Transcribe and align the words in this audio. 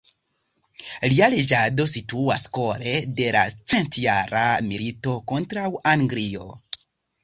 Lia 1.13 1.29
reĝado 1.33 1.85
situas 1.91 2.47
kore 2.59 2.95
de 3.21 3.29
la 3.37 3.45
Centjara 3.75 4.45
milito 4.73 5.19
kontraŭ 5.35 5.71
Anglio. 5.97 6.55